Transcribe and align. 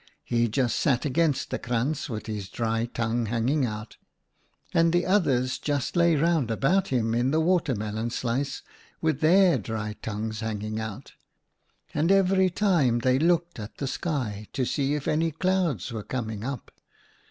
He 0.23 0.47
just 0.47 0.77
sat 0.79 1.05
against 1.05 1.51
the 1.51 1.59
krantz 1.59 2.09
with 2.09 2.25
his 2.25 2.49
dry 2.49 2.85
tongue 2.87 3.27
hanging 3.27 3.67
out, 3.67 3.97
and 4.73 4.91
the 4.91 5.05
others 5.05 5.59
just 5.59 5.95
lay 5.95 6.15
round 6.15 6.49
about 6.49 6.91
in 6.91 7.29
the 7.29 7.39
water 7.39 7.75
melon 7.75 8.09
slice 8.09 8.63
with 8.99 9.19
their 9.19 9.59
dry 9.59 9.93
tongues 10.01 10.39
hanging 10.39 10.79
oo 10.79 10.81
OUTA 10.81 10.89
KAREL'S 10.89 11.03
STORIES 11.03 11.97
out, 11.97 12.01
and 12.01 12.11
every 12.11 12.49
time 12.49 12.99
they 13.01 13.19
looked 13.19 13.59
at 13.59 13.77
the 13.77 13.85
sky 13.85 14.47
to 14.53 14.65
see 14.65 14.95
if 14.95 15.07
any 15.07 15.29
clouds 15.29 15.91
were 15.91 16.01
coming 16.01 16.43
up. 16.43 16.71